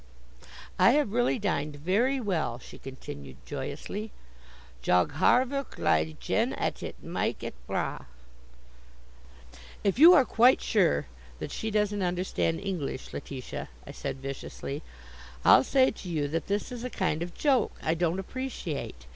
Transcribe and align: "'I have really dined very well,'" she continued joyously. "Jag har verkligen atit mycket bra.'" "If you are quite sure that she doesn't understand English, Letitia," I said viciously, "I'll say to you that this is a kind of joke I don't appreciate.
"'I 0.79 0.91
have 0.93 1.11
really 1.13 1.37
dined 1.37 1.75
very 1.75 2.19
well,'" 2.19 2.57
she 2.57 2.79
continued 2.79 3.37
joyously. 3.45 4.11
"Jag 4.81 5.11
har 5.11 5.45
verkligen 5.45 6.55
atit 6.57 6.95
mycket 7.03 7.53
bra.'" 7.67 8.07
"If 9.83 9.99
you 9.99 10.13
are 10.15 10.25
quite 10.25 10.59
sure 10.59 11.05
that 11.37 11.51
she 11.51 11.69
doesn't 11.69 12.01
understand 12.01 12.61
English, 12.61 13.13
Letitia," 13.13 13.69
I 13.85 13.91
said 13.91 14.17
viciously, 14.23 14.81
"I'll 15.45 15.63
say 15.63 15.91
to 15.91 16.09
you 16.09 16.27
that 16.29 16.47
this 16.47 16.71
is 16.71 16.83
a 16.83 16.89
kind 16.89 17.21
of 17.21 17.35
joke 17.37 17.73
I 17.83 17.93
don't 17.93 18.17
appreciate. 18.17 19.05